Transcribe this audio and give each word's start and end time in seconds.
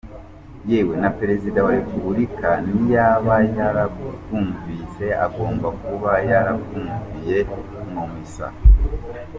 Yewe 0.69 0.93
na 1.01 1.09
Perezida 1.19 1.59
wa 1.65 1.73
Republika 1.79 2.49
niba 2.75 3.35
yarabwumvise 3.57 5.05
agomba 5.25 5.67
kuba 5.81 6.11
yarabwumviye 6.29 7.37
mu 7.93 8.03
misa. 8.13 8.47